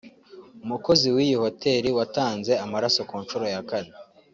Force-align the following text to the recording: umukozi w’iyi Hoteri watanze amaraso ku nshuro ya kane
umukozi 0.63 1.07
w’iyi 1.15 1.35
Hoteri 1.43 1.89
watanze 1.97 2.51
amaraso 2.65 2.99
ku 3.09 3.15
nshuro 3.23 3.45
ya 3.53 3.61
kane 3.69 3.91